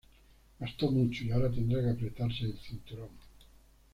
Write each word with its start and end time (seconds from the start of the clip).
Gastó 0.59 0.89
mucho 0.89 1.23
y 1.25 1.29
ahora 1.29 1.51
tendrá 1.51 1.79
que 1.79 1.91
apretarse 1.91 2.45
el 2.45 2.57
cinturón 2.57 3.09